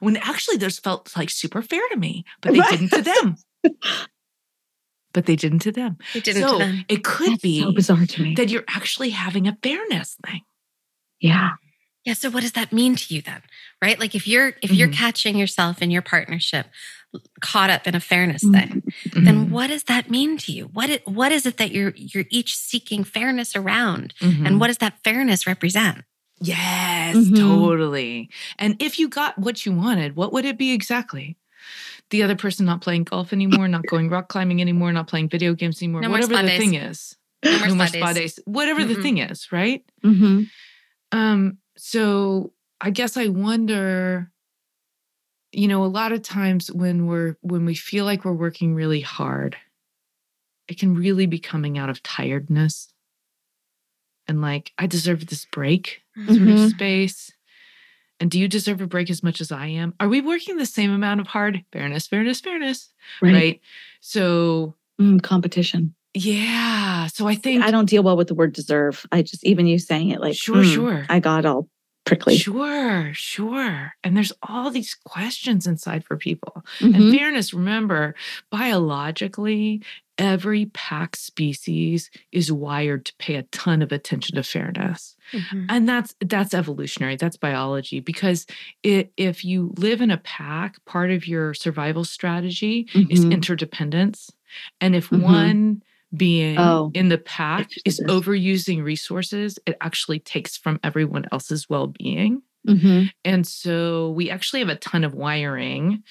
When 0.00 0.16
actually 0.18 0.56
those 0.56 0.78
felt 0.78 1.14
like 1.16 1.30
super 1.30 1.62
fair 1.62 1.86
to 1.90 1.96
me, 1.96 2.24
but 2.40 2.52
they 2.52 2.60
Right. 2.60 2.70
didn't 2.70 2.90
to 2.90 3.02
them. 3.02 3.36
But 5.12 5.26
they 5.26 5.34
didn't 5.34 5.58
to 5.60 5.72
them. 5.72 5.98
It 6.14 6.22
didn't 6.22 6.42
so 6.48 6.52
to 6.60 6.64
them. 6.64 6.84
it 6.88 7.02
could 7.02 7.32
That's 7.32 7.42
be 7.42 7.62
so 7.62 7.72
bizarre 7.72 8.06
to 8.06 8.22
me. 8.22 8.34
that 8.36 8.48
you're 8.48 8.62
actually 8.68 9.10
having 9.10 9.48
a 9.48 9.58
fairness 9.60 10.16
thing. 10.24 10.42
yeah. 11.20 11.50
Yeah. 12.04 12.14
So 12.14 12.30
what 12.30 12.40
does 12.42 12.52
that 12.52 12.72
mean 12.72 12.96
to 12.96 13.14
you 13.14 13.20
then? 13.22 13.42
Right? 13.82 13.98
Like 13.98 14.14
if 14.14 14.26
you're 14.26 14.54
if 14.62 14.72
you're 14.72 14.88
Mhm. 14.88 14.94
catching 14.94 15.36
yourself 15.36 15.82
in 15.82 15.90
your 15.90 16.02
partnership 16.02 16.66
caught 17.40 17.70
up 17.70 17.86
in 17.88 17.94
a 17.96 18.00
fairness 18.00 18.44
Mhm. 18.44 18.52
thing, 18.52 18.82
Mhm. 19.08 19.24
then 19.24 19.50
what 19.50 19.66
does 19.66 19.82
that 19.84 20.10
mean 20.10 20.38
to 20.38 20.52
you? 20.52 20.66
What 20.72 20.88
it, 20.90 21.06
what 21.06 21.32
is 21.32 21.44
it 21.44 21.56
that 21.58 21.72
you're 21.72 21.92
you're 21.96 22.24
each 22.30 22.56
seeking 22.56 23.04
fairness 23.04 23.54
around? 23.56 24.14
Mhm. 24.20 24.46
And 24.46 24.60
what 24.60 24.68
does 24.68 24.78
that 24.78 25.02
fairness 25.04 25.46
represent? 25.46 26.04
Yes, 26.40 27.16
Mhm. 27.16 27.36
totally. 27.36 28.30
And 28.58 28.76
if 28.80 28.98
you 28.98 29.08
got 29.08 29.38
what 29.38 29.66
you 29.66 29.72
wanted, 29.72 30.16
what 30.16 30.32
would 30.32 30.44
it 30.46 30.56
be 30.56 30.72
exactly? 30.72 31.36
The 32.08 32.22
other 32.22 32.34
person 32.36 32.64
not 32.64 32.80
playing 32.80 33.04
golf 33.04 33.32
anymore, 33.32 33.68
not 33.68 33.86
going 33.86 34.08
rock 34.08 34.28
climbing 34.28 34.60
anymore, 34.62 34.90
not 34.92 35.06
playing 35.06 35.28
video 35.28 35.52
games 35.54 35.82
anymore, 35.82 36.00
No 36.00 36.08
whatever 36.10 36.34
the 36.36 36.42
days. 36.48 36.58
thing 36.58 36.74
is. 36.74 37.16
No 37.44 37.58
more 37.58 37.68
No 37.68 37.74
more 37.74 37.86
spa 37.88 38.12
days. 38.14 38.34
days. 38.36 38.38
Whatever 38.46 38.84
the 38.84 38.94
Mm-mm. 38.94 39.02
thing 39.02 39.18
is, 39.18 39.52
right? 39.52 39.84
Mm-hmm. 40.02 40.44
Um, 41.12 41.58
so 41.80 42.52
I 42.80 42.90
guess 42.90 43.16
I 43.16 43.28
wonder, 43.28 44.30
you 45.52 45.66
know, 45.66 45.82
a 45.84 45.86
lot 45.86 46.12
of 46.12 46.22
times 46.22 46.70
when 46.70 47.06
we're 47.06 47.36
when 47.40 47.64
we 47.64 47.74
feel 47.74 48.04
like 48.04 48.24
we're 48.24 48.32
working 48.32 48.74
really 48.74 49.00
hard, 49.00 49.56
it 50.68 50.78
can 50.78 50.94
really 50.94 51.26
be 51.26 51.38
coming 51.38 51.78
out 51.78 51.88
of 51.90 52.02
tiredness 52.02 52.92
and 54.28 54.40
like, 54.42 54.72
I 54.78 54.86
deserve 54.86 55.26
this 55.26 55.46
break 55.46 56.02
sort 56.26 56.36
of 56.38 56.44
Mhm. 56.44 56.70
space. 56.70 57.32
And 58.20 58.30
do 58.30 58.38
you 58.38 58.46
deserve 58.48 58.82
a 58.82 58.86
break 58.86 59.08
as 59.08 59.22
much 59.22 59.40
as 59.40 59.50
I 59.50 59.66
am? 59.68 59.94
Are 59.98 60.08
we 60.08 60.20
working 60.20 60.56
the 60.58 60.66
same 60.66 60.90
amount 60.90 61.20
of 61.20 61.26
hard? 61.26 61.64
Fairness, 61.72 62.06
fairness, 62.06 62.40
fairness. 62.40 62.92
Right. 63.22 63.32
Right. 63.32 63.60
So 64.00 64.74
Mm, 65.00 65.22
competition. 65.22 65.94
yeah. 66.12 67.06
So 67.06 67.26
I 67.26 67.34
think 67.34 67.64
I 67.64 67.70
don't 67.70 67.88
deal 67.88 68.02
well 68.02 68.18
with 68.18 68.28
the 68.28 68.34
word 68.34 68.52
deserve. 68.52 69.06
I 69.10 69.22
just 69.22 69.42
even 69.46 69.66
you 69.66 69.78
saying 69.78 70.10
it 70.10 70.20
like 70.20 70.34
Sure, 70.34 70.56
mm, 70.56 70.74
sure. 70.74 71.06
I 71.08 71.20
got 71.20 71.46
all 71.46 71.69
prickly. 72.04 72.36
Sure, 72.36 73.10
sure. 73.12 73.94
And 74.04 74.16
there's 74.16 74.32
all 74.42 74.70
these 74.70 74.94
questions 74.94 75.66
inside 75.66 76.04
for 76.04 76.16
people. 76.16 76.62
And 76.92 77.04
Mhm. 77.04 77.10
fairness, 77.10 77.52
remember, 77.52 78.14
biologically, 78.50 79.82
every 80.16 80.66
pack 80.66 81.16
species 81.16 82.10
is 82.30 82.52
wired 82.52 83.04
to 83.06 83.14
pay 83.18 83.34
a 83.34 83.42
ton 83.44 83.82
of 83.82 83.90
attention 83.90 84.36
to 84.36 84.42
fairness. 84.44 85.16
And 85.68 85.88
that's 85.88 86.14
that's 86.20 86.54
evolutionary. 86.54 87.16
That's 87.16 87.36
biology 87.36 88.00
because 88.00 88.46
it, 88.82 89.12
if 89.16 89.44
you 89.44 89.72
live 89.78 90.00
in 90.00 90.10
a 90.10 90.18
pack, 90.18 90.84
part 90.86 91.10
of 91.10 91.26
your 91.26 91.54
survival 91.54 92.04
strategy 92.04 92.88
is 93.08 93.24
Mhm. 93.24 93.30
interdependence. 93.30 94.30
And 94.80 94.94
if 94.96 95.10
Mhm. 95.12 95.20
one 95.22 95.82
being 96.16 96.58
Oh, 96.58 96.90
in 96.94 97.08
the 97.08 97.18
pack 97.18 97.70
is 97.84 98.00
overusing 98.08 98.82
resources, 98.82 99.58
it 99.66 99.76
actually 99.80 100.18
takes 100.18 100.56
from 100.56 100.80
everyone 100.82 101.26
else's 101.32 101.68
well-being. 101.68 102.42
Mhm. 102.68 103.10
And 103.24 103.46
so 103.46 104.10
we 104.10 104.28
actually 104.28 104.60
have 104.60 104.68
a 104.68 104.74
ton 104.76 105.02
of 105.04 105.14
wiring, 105.14 106.02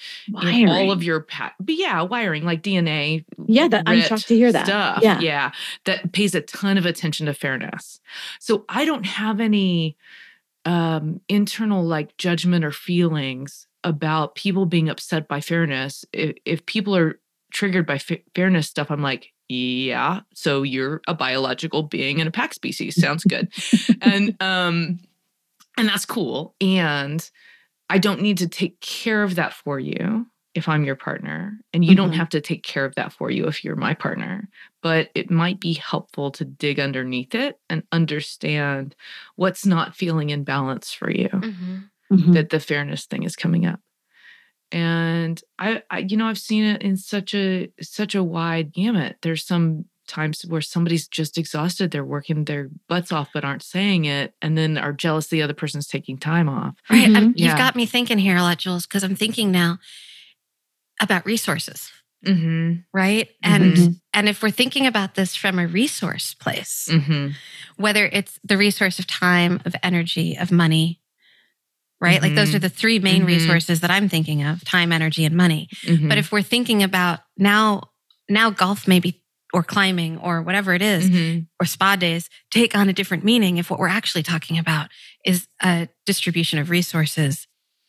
in 0.42 0.68
all 0.68 0.90
of 0.90 1.04
your 1.04 1.20
pack. 1.20 1.54
But 1.60 1.76
yeah, 1.76 2.02
wiring 2.02 2.44
like 2.44 2.62
DNA. 2.62 3.24
Yeah, 3.46 3.68
that- 3.68 3.84
I'm 3.86 4.00
shocked 4.00 4.26
to 4.28 4.34
hear 4.34 4.50
that. 4.50 4.66
Stuff. 4.66 5.00
Yeah. 5.02 5.20
yeah, 5.20 5.52
that 5.84 6.10
pays 6.12 6.34
a 6.34 6.40
ton 6.40 6.76
of 6.76 6.86
attention 6.86 7.26
to 7.26 7.34
fairness. 7.34 8.00
So 8.40 8.64
I 8.68 8.84
don't 8.84 9.06
have 9.06 9.38
any 9.40 9.96
um 10.64 11.20
internal 11.28 11.84
like 11.84 12.16
judgment 12.16 12.64
or 12.64 12.72
feelings 12.72 13.66
about 13.84 14.34
people 14.34 14.66
being 14.66 14.88
upset 14.88 15.28
by 15.28 15.40
fairness. 15.40 16.04
If, 16.12 16.36
if 16.44 16.66
people 16.66 16.96
are 16.96 17.20
triggered 17.52 17.86
by 17.86 17.98
fa- 17.98 18.18
fairness 18.34 18.66
stuff, 18.68 18.90
I'm 18.90 19.02
like, 19.02 19.32
yeah, 19.50 20.20
so 20.34 20.62
you're 20.62 21.00
a 21.08 21.14
biological 21.14 21.82
being 21.82 22.18
in 22.20 22.26
a 22.26 22.30
pack 22.30 22.54
species. 22.54 22.94
Sounds 23.00 23.24
good. 23.24 23.52
and 24.00 24.36
um 24.40 25.00
and 25.76 25.88
that's 25.88 26.06
cool. 26.06 26.54
And 26.60 27.28
I 27.88 27.98
don't 27.98 28.22
need 28.22 28.38
to 28.38 28.48
take 28.48 28.80
care 28.80 29.22
of 29.22 29.34
that 29.34 29.52
for 29.52 29.80
you 29.80 30.26
if 30.54 30.68
I'm 30.68 30.84
your 30.84 30.96
partner. 30.96 31.58
And 31.72 31.84
you 31.84 31.94
don't 31.94 32.10
Mhm. 32.12 32.16
have 32.16 32.28
to 32.30 32.40
take 32.40 32.62
care 32.62 32.84
of 32.84 32.94
that 32.96 33.12
for 33.12 33.30
you 33.30 33.46
if 33.46 33.64
you're 33.64 33.76
my 33.76 33.94
partner. 33.94 34.48
But 34.82 35.10
it 35.14 35.30
might 35.30 35.58
be 35.60 35.74
helpful 35.74 36.30
to 36.32 36.44
dig 36.44 36.78
underneath 36.80 37.34
it 37.34 37.58
and 37.68 37.82
understand 37.92 38.94
what's 39.36 39.64
not 39.66 39.96
feeling 39.96 40.30
in 40.30 40.44
balance 40.44 40.92
for 40.92 41.10
you 41.10 41.28
Mhm. 41.28 41.90
Mhm. 42.12 42.32
that 42.34 42.50
the 42.50 42.60
fairness 42.60 43.06
thing 43.06 43.22
is 43.24 43.36
coming 43.36 43.64
up. 43.66 43.80
And 44.72 45.40
I, 45.58 45.82
I 45.90 45.98
you 45.98 46.16
know, 46.16 46.26
I've 46.26 46.38
seen 46.38 46.64
it 46.64 46.82
in 46.82 46.96
such 46.96 47.34
a 47.34 47.70
such 47.80 48.14
a 48.14 48.22
wide 48.22 48.72
gamut. 48.72 49.16
There's 49.22 49.44
some 49.44 49.86
times 50.06 50.42
where 50.48 50.60
somebody's 50.60 51.06
just 51.06 51.38
exhausted, 51.38 51.92
they're 51.92 52.04
working 52.04 52.44
their 52.44 52.68
butts 52.88 53.12
off 53.12 53.28
but 53.32 53.44
aren't 53.44 53.62
saying 53.62 54.06
it, 54.06 54.34
and 54.42 54.58
then 54.58 54.76
are 54.76 54.92
jealous 54.92 55.28
the 55.28 55.40
other 55.42 55.54
person's 55.54 55.86
taking 55.86 56.18
time 56.18 56.48
off. 56.48 56.74
Right. 56.90 57.08
Mhm. 57.08 57.26
You've 57.36 57.50
Yeah. 57.52 57.56
got 57.58 57.76
me 57.76 57.86
thinking 57.86 58.18
here 58.18 58.36
a 58.36 58.42
lot, 58.42 58.58
Jules, 58.58 58.86
because 58.86 59.04
I'm 59.04 59.14
thinking 59.14 59.52
now 59.52 59.78
about 61.00 61.24
resources, 61.24 61.90
Mm-hmm. 62.26 62.80
right? 62.92 63.28
And 63.42 63.76
Mhm. 63.76 64.00
and 64.12 64.28
if 64.28 64.42
we're 64.42 64.50
thinking 64.50 64.86
about 64.86 65.14
this 65.14 65.34
from 65.36 65.58
a 65.58 65.66
resource 65.66 66.34
place, 66.34 66.88
Mm-hmm. 66.90 67.28
whether 67.76 68.06
it's 68.06 68.38
the 68.44 68.58
resource 68.58 68.98
of 68.98 69.06
time, 69.06 69.60
of 69.64 69.74
energy, 69.82 70.36
of 70.36 70.50
money, 70.50 71.00
right? 72.00 72.20
Like 72.22 72.34
those 72.34 72.50
Mhm. 72.50 72.54
are 72.54 72.58
the 72.60 72.68
three 72.68 72.98
main 72.98 73.22
Mhm. 73.22 73.26
resources 73.26 73.80
that 73.80 73.90
I'm 73.90 74.08
thinking 74.08 74.42
of: 74.42 74.64
time, 74.64 74.92
energy, 74.92 75.24
and 75.24 75.36
money. 75.36 75.68
Mm-hmm. 75.84 76.08
But 76.08 76.18
if 76.18 76.32
we're 76.32 76.42
thinking 76.42 76.82
about 76.82 77.20
now, 77.36 77.90
now 78.28 78.50
golf 78.50 78.86
maybe 78.88 79.22
or 79.52 79.62
climbing 79.64 80.16
or 80.18 80.42
whatever 80.42 80.74
it 80.74 80.82
is, 80.82 81.10
Mhm. 81.10 81.46
or 81.60 81.66
spa 81.66 81.96
days 81.96 82.28
take 82.50 82.76
on 82.76 82.88
a 82.88 82.92
different 82.92 83.24
meaning 83.24 83.58
if 83.58 83.68
what 83.70 83.80
we're 83.80 83.88
actually 83.88 84.22
talking 84.22 84.58
about 84.58 84.88
is 85.24 85.48
a 85.62 85.88
distribution 86.06 86.58
of 86.60 86.70
resources 86.70 87.46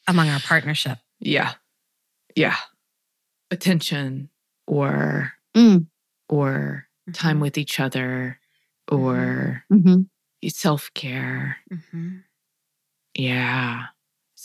among 0.08 0.28
our 0.30 0.40
partnership. 0.40 0.98
yeah, 1.20 1.54
yeah, 2.36 2.58
attention 3.52 4.30
or 4.66 5.34
Mm. 5.56 5.86
or 6.30 6.88
time 7.14 7.40
with 7.40 7.58
each 7.60 7.80
other 7.80 8.40
or 8.88 9.64
Mhm. 9.72 10.08
self 10.48 10.90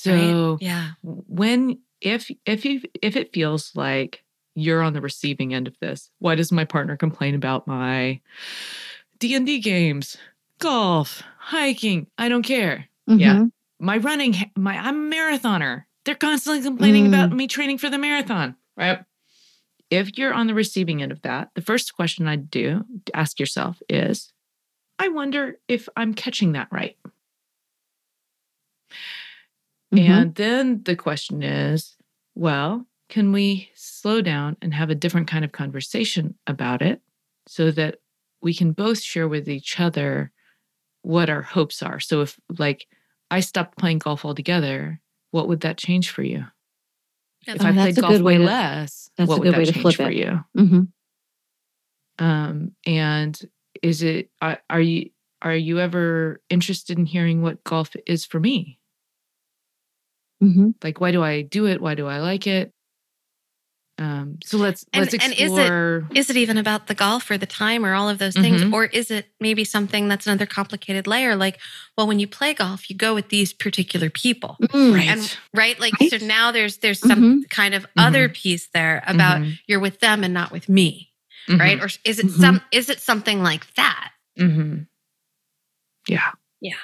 Mhm. 0.04 0.12
Right? 0.12 0.30
So 0.30 0.58
yeah. 0.60 0.90
when 1.02 1.78
if 2.00 2.30
if 2.44 2.64
you 2.64 2.82
if 3.02 3.16
it 3.16 3.32
feels 3.32 3.72
like 3.74 4.22
you're 4.54 4.82
on 4.82 4.92
the 4.94 5.00
receiving 5.00 5.54
end 5.54 5.68
of 5.68 5.78
this, 5.80 6.10
why 6.18 6.34
does 6.34 6.50
my 6.50 6.64
partner 6.64 6.96
complain 6.96 7.34
about 7.34 7.66
my 7.66 8.20
D&D 9.18 9.60
games, 9.60 10.16
golf, 10.58 11.22
hiking? 11.38 12.06
I 12.18 12.28
don't 12.28 12.42
care. 12.42 12.88
Yeah. 13.06 13.34
Mhm. 13.36 13.52
My 13.78 13.98
running 13.98 14.34
my 14.56 14.76
I'm 14.76 15.12
a 15.12 15.14
marathoner. 15.14 15.84
They're 16.04 16.14
constantly 16.14 16.62
complaining 16.62 17.08
about 17.08 17.32
me 17.32 17.48
training 17.48 17.78
for 17.78 17.90
the 17.90 17.98
marathon, 17.98 18.56
right? 18.76 19.00
If 19.90 20.16
you're 20.18 20.32
on 20.32 20.46
the 20.46 20.54
receiving 20.54 21.02
end 21.02 21.12
of 21.12 21.22
that, 21.22 21.50
the 21.54 21.62
first 21.62 21.94
question 21.94 22.28
I'd 22.28 22.50
do 22.50 22.84
ask 23.12 23.38
yourself 23.40 23.80
is 23.88 24.32
I 24.98 25.08
wonder 25.08 25.58
if 25.68 25.88
I'm 25.96 26.14
catching 26.14 26.52
that 26.52 26.68
right. 26.70 26.96
Mhm. 29.94 30.08
And 30.08 30.34
then 30.34 30.82
the 30.84 30.96
question 30.96 31.42
is, 31.42 31.96
well, 32.34 32.86
can 33.08 33.32
we 33.32 33.70
slow 33.74 34.20
down 34.20 34.56
and 34.60 34.74
have 34.74 34.90
a 34.90 34.94
different 34.94 35.28
kind 35.28 35.44
of 35.44 35.52
conversation 35.52 36.34
about 36.46 36.82
it 36.82 37.00
so 37.46 37.70
that 37.70 38.00
we 38.42 38.52
can 38.52 38.72
both 38.72 39.00
share 39.00 39.28
with 39.28 39.48
each 39.48 39.78
other 39.80 40.32
what 41.02 41.30
our 41.30 41.42
hopes 41.42 41.82
are? 41.82 42.00
So 42.00 42.20
if 42.22 42.38
like 42.58 42.88
I 43.30 43.40
stopped 43.40 43.78
playing 43.78 43.98
golf 43.98 44.24
altogether, 44.24 45.00
what 45.30 45.46
would 45.48 45.60
that 45.60 45.78
change 45.78 46.10
for 46.10 46.22
you? 46.22 46.44
If 47.46 47.62
Oh, 47.62 47.66
I 47.66 47.72
played 47.72 47.96
golf 47.96 48.20
way 48.20 48.38
to- 48.38 48.44
less, 48.44 49.08
that's 49.16 49.28
a 49.28 49.30
what 49.30 49.38
would 49.40 49.52
that 49.52 49.58
way 49.58 49.64
to 49.66 49.72
change 49.72 49.82
flip 49.82 49.94
for 49.94 50.10
it. 50.10 50.16
you? 50.16 50.44
Mhm. 50.56 50.88
Um, 52.18 52.72
and 52.86 53.40
is 53.82 54.02
it 54.02 54.30
are, 54.40 54.58
are 54.70 54.80
you 54.80 55.10
are 55.42 55.54
you 55.54 55.78
ever 55.78 56.40
interested 56.50 56.98
in 56.98 57.04
hearing 57.06 57.42
what 57.42 57.62
golf 57.62 57.94
is 58.06 58.24
for 58.24 58.40
me? 58.40 58.78
Mhm. 60.42 60.74
like 60.84 61.00
why 61.00 61.12
do 61.12 61.22
i 61.22 61.42
do 61.42 61.66
it 61.66 61.80
why 61.80 61.94
do 61.94 62.06
i 62.06 62.18
like 62.20 62.46
it 62.46 62.70
um 63.98 64.36
so 64.44 64.58
let's 64.58 64.84
And- 64.92 65.04
let's 65.10 65.14
and 65.14 65.32
is 65.32 65.38
it- 65.52 65.58
explore 65.60 66.06
Is 66.14 66.28
it 66.28 66.36
even 66.36 66.58
about 66.58 66.86
the 66.86 66.94
golf 66.94 67.30
or 67.30 67.38
the 67.38 67.46
time 67.46 67.84
or 67.86 67.94
all 67.94 68.10
of 68.10 68.18
those 68.18 68.34
things? 68.34 68.60
Mhm. 68.62 68.72
Or 68.74 68.84
is 68.84 69.10
it 69.10 69.26
maybe 69.40 69.64
something 69.64 70.06
that's 70.08 70.26
another 70.26 70.44
complicated 70.44 71.06
layer? 71.06 71.34
Like, 71.34 71.58
well, 71.96 72.06
when 72.06 72.18
you 72.18 72.26
play 72.28 72.52
golf, 72.52 72.90
you 72.90 72.96
go 72.96 73.14
with 73.14 73.30
these 73.30 73.54
particular 73.54 74.10
people. 74.10 74.58
Mm. 74.60 74.94
right 74.94 75.08
And 75.08 75.36
right, 75.54 75.80
like 75.80 75.98
Right. 75.98 76.10
so 76.10 76.18
now 76.18 76.52
there's 76.52 76.76
there's 76.78 77.00
some 77.00 77.44
kind 77.48 77.74
of 77.74 77.86
other 77.96 78.28
piece 78.28 78.66
there 78.74 79.02
about 79.06 79.40
Mhm. 79.40 79.58
you're 79.66 79.80
with 79.80 80.00
them 80.00 80.22
and 80.24 80.34
not 80.34 80.52
with 80.52 80.68
me, 80.68 81.10
Mhm. 81.48 81.58
right? 81.58 81.80
Or 81.82 81.88
is 82.04 82.18
it 82.18 82.30
some 82.30 82.60
is 82.72 82.90
it 82.90 83.00
something 83.00 83.42
like 83.42 83.64
that? 83.76 84.12
Yeah 86.08 86.32
Yeah. 86.60 86.76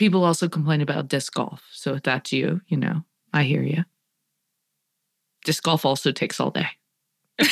People 0.00 0.24
also 0.24 0.48
complain 0.48 0.80
about 0.80 1.06
disc 1.08 1.32
golf 1.34 1.62
so 1.72 1.94
if 1.94 2.02
that's 2.02 2.32
you 2.32 2.60
you 2.66 2.76
know 2.76 3.04
i 3.32 3.42
hear 3.44 3.62
you 3.62 3.84
disc 5.44 5.62
golf 5.62 5.84
also 5.84 6.10
takes 6.10 6.40
all 6.40 6.50
day 6.50 6.66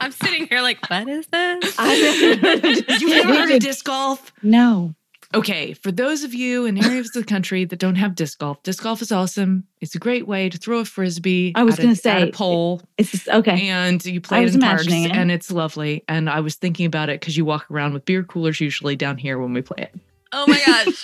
I'm 0.00 0.10
sitting 0.12 0.46
here 0.48 0.60
like, 0.60 0.78
what 0.90 1.08
is 1.08 1.26
this? 1.28 1.74
I've 1.78 2.00
never 2.02 2.46
heard 2.48 2.64
of 2.64 3.00
you've 3.00 3.10
never 3.10 3.34
heard 3.38 3.50
of 3.52 3.60
disc 3.60 3.84
golf 3.84 4.32
No. 4.42 4.94
Okay, 5.34 5.72
for 5.72 5.90
those 5.90 6.22
of 6.22 6.32
you 6.34 6.64
in 6.64 6.82
areas 6.82 7.08
of 7.08 7.22
the 7.24 7.24
country 7.24 7.64
that 7.64 7.78
don't 7.78 7.96
have 7.96 8.14
disc 8.14 8.38
golf, 8.38 8.62
disc 8.62 8.82
golf 8.82 9.02
is 9.02 9.10
awesome. 9.10 9.64
It's 9.80 9.94
a 9.94 9.98
great 9.98 10.28
way 10.28 10.48
to 10.48 10.58
throw 10.58 10.78
a 10.80 10.84
frisbee. 10.84 11.52
I 11.56 11.64
was 11.64 11.76
gonna 11.76 11.90
at 11.90 11.98
say, 11.98 12.22
a 12.28 12.32
pole, 12.32 12.82
It's 12.98 13.10
just, 13.10 13.28
okay. 13.28 13.68
and 13.68 14.04
you 14.04 14.20
play 14.20 14.40
it 14.42 14.44
was 14.44 14.54
in 14.54 14.60
parks, 14.60 14.82
imagining 14.86 15.10
it. 15.10 15.16
and 15.16 15.32
it's 15.32 15.50
lovely. 15.50 16.04
And 16.08 16.30
I 16.30 16.40
was 16.40 16.54
thinking 16.54 16.86
about 16.86 17.08
it 17.08 17.20
because 17.20 17.36
you 17.36 17.44
walk 17.44 17.68
around 17.70 17.94
with 17.94 18.04
beer 18.04 18.22
coolers 18.22 18.60
usually 18.60 18.94
down 18.96 19.16
here 19.18 19.38
when 19.38 19.52
we 19.52 19.62
play 19.62 19.84
it. 19.92 19.94
Oh 20.32 20.46
my 20.46 20.60
gosh. 20.64 21.02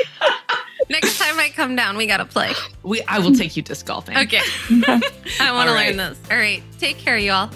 Next 0.89 1.17
time 1.19 1.39
I 1.39 1.49
come 1.49 1.75
down, 1.75 1.95
we 1.95 2.05
got 2.05 2.17
to 2.17 2.25
play. 2.25 2.53
We, 2.83 3.01
I 3.03 3.19
will 3.19 3.33
take 3.33 3.55
you 3.55 3.61
disc 3.61 3.85
golfing. 3.85 4.17
Okay. 4.17 4.39
Okay. 4.39 4.81
I 5.39 5.51
want 5.51 5.67
to 5.67 5.69
All 5.69 5.73
right. 5.75 5.95
learn 5.95 5.97
this. 5.97 6.19
All 6.29 6.37
right. 6.37 6.61
Take 6.79 6.97
care, 6.97 7.17
you 7.17 7.31
all. 7.31 7.49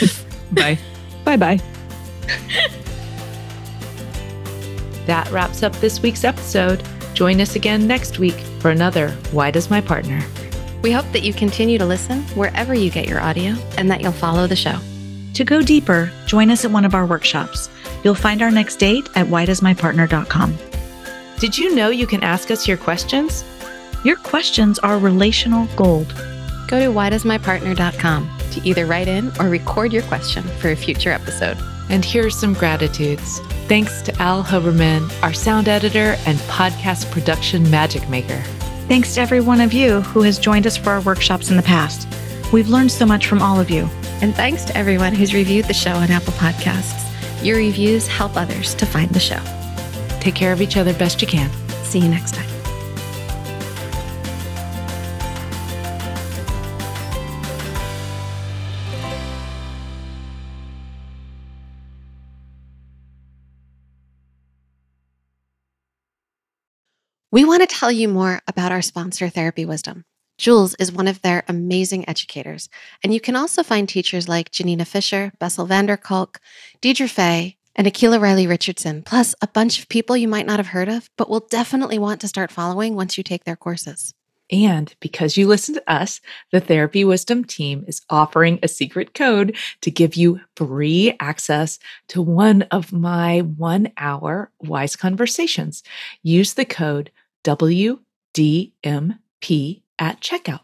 Bye. 0.52 0.78
Bye 1.24 1.36
bye. 1.36 1.60
That 5.06 5.30
wraps 5.30 5.62
up 5.62 5.72
this 5.76 6.00
week's 6.02 6.24
episode. 6.24 6.82
Join 7.14 7.40
us 7.40 7.54
again 7.56 7.86
next 7.86 8.18
week 8.18 8.34
for 8.60 8.70
another 8.70 9.10
Why 9.30 9.50
Does 9.50 9.70
My 9.70 9.80
Partner? 9.80 10.22
We 10.82 10.90
hope 10.90 11.10
that 11.12 11.22
you 11.22 11.32
continue 11.32 11.78
to 11.78 11.86
listen 11.86 12.22
wherever 12.34 12.74
you 12.74 12.90
get 12.90 13.06
your 13.08 13.20
audio 13.20 13.54
and 13.78 13.90
that 13.90 14.00
you'll 14.00 14.12
follow 14.12 14.46
the 14.46 14.56
show. 14.56 14.76
To 15.34 15.44
go 15.44 15.62
deeper, 15.62 16.10
join 16.26 16.50
us 16.50 16.64
at 16.64 16.70
one 16.70 16.84
of 16.84 16.94
our 16.94 17.06
workshops. 17.06 17.68
You'll 18.02 18.14
find 18.14 18.42
our 18.42 18.50
next 18.50 18.76
date 18.76 19.08
at 19.14 19.26
whydoesmypartner.com. 19.26 20.58
Did 21.44 21.58
you 21.58 21.74
know 21.74 21.90
you 21.90 22.06
can 22.06 22.22
ask 22.22 22.50
us 22.50 22.66
your 22.66 22.78
questions? 22.78 23.44
Your 24.02 24.16
questions 24.16 24.78
are 24.78 24.98
relational 24.98 25.68
gold. 25.76 26.06
Go 26.68 26.80
to 26.80 26.86
whydoesmypartner.com 26.86 28.30
to 28.52 28.66
either 28.66 28.86
write 28.86 29.08
in 29.08 29.30
or 29.38 29.50
record 29.50 29.92
your 29.92 30.04
question 30.04 30.42
for 30.42 30.70
a 30.70 30.74
future 30.74 31.10
episode. 31.10 31.58
And 31.90 32.02
here 32.02 32.24
are 32.24 32.30
some 32.30 32.54
gratitudes. 32.54 33.40
Thanks 33.68 34.00
to 34.00 34.22
Al 34.22 34.42
Huberman, 34.42 35.12
our 35.22 35.34
sound 35.34 35.68
editor 35.68 36.16
and 36.24 36.38
podcast 36.48 37.10
production 37.10 37.70
magic 37.70 38.08
maker. 38.08 38.42
Thanks 38.88 39.14
to 39.16 39.20
every 39.20 39.42
one 39.42 39.60
of 39.60 39.74
you 39.74 40.00
who 40.00 40.22
has 40.22 40.38
joined 40.38 40.66
us 40.66 40.78
for 40.78 40.92
our 40.92 41.02
workshops 41.02 41.50
in 41.50 41.58
the 41.58 41.62
past. 41.62 42.08
We've 42.54 42.70
learned 42.70 42.90
so 42.90 43.04
much 43.04 43.26
from 43.26 43.42
all 43.42 43.60
of 43.60 43.68
you. 43.68 43.82
And 44.22 44.34
thanks 44.34 44.64
to 44.64 44.76
everyone 44.78 45.14
who's 45.14 45.34
reviewed 45.34 45.66
the 45.66 45.74
show 45.74 45.92
on 45.92 46.10
Apple 46.10 46.32
Podcasts. 46.32 47.04
Your 47.44 47.58
reviews 47.58 48.06
help 48.06 48.34
others 48.34 48.74
to 48.76 48.86
find 48.86 49.10
the 49.10 49.20
show. 49.20 49.42
Take 50.24 50.34
care 50.34 50.54
of 50.54 50.62
each 50.62 50.78
other 50.78 50.94
best 50.94 51.20
you 51.20 51.28
can. 51.28 51.50
See 51.84 51.98
you 51.98 52.08
next 52.08 52.32
time. 52.34 52.48
We 67.30 67.44
want 67.44 67.60
to 67.60 67.66
tell 67.66 67.92
you 67.92 68.08
more 68.08 68.40
about 68.48 68.72
our 68.72 68.80
sponsor, 68.80 69.28
Therapy 69.28 69.66
Wisdom. 69.66 70.06
Jules 70.38 70.74
is 70.76 70.90
one 70.90 71.06
of 71.06 71.20
their 71.20 71.44
amazing 71.48 72.08
educators, 72.08 72.70
and 73.02 73.12
you 73.12 73.20
can 73.20 73.36
also 73.36 73.62
find 73.62 73.86
teachers 73.86 74.26
like 74.26 74.50
Janina 74.50 74.86
Fisher, 74.86 75.32
Bessel 75.38 75.66
van 75.66 75.84
der 75.84 75.98
Kolk, 75.98 76.40
Deirdre 76.80 77.08
Fay, 77.08 77.58
and 77.74 77.86
Akila 77.86 78.20
Riley 78.20 78.46
Richardson, 78.46 79.02
plus 79.02 79.34
a 79.42 79.46
bunch 79.46 79.78
of 79.78 79.88
people 79.88 80.16
you 80.16 80.28
might 80.28 80.46
not 80.46 80.58
have 80.58 80.68
heard 80.68 80.88
of, 80.88 81.10
but 81.16 81.28
will 81.28 81.46
definitely 81.50 81.98
want 81.98 82.20
to 82.20 82.28
start 82.28 82.50
following 82.50 82.94
once 82.94 83.16
you 83.18 83.24
take 83.24 83.44
their 83.44 83.56
courses. 83.56 84.14
And 84.50 84.94
because 85.00 85.36
you 85.36 85.48
listen 85.48 85.74
to 85.74 85.90
us, 85.90 86.20
the 86.52 86.60
Therapy 86.60 87.04
Wisdom 87.04 87.44
team 87.44 87.84
is 87.88 88.02
offering 88.10 88.58
a 88.62 88.68
secret 88.68 89.14
code 89.14 89.56
to 89.80 89.90
give 89.90 90.16
you 90.16 90.40
free 90.54 91.16
access 91.18 91.78
to 92.08 92.20
one 92.20 92.62
of 92.70 92.92
my 92.92 93.40
one 93.40 93.90
hour 93.96 94.50
wise 94.60 94.96
conversations. 94.96 95.82
Use 96.22 96.54
the 96.54 96.66
code 96.66 97.10
WDMP 97.44 98.00
at 99.98 100.20
checkout. 100.20 100.63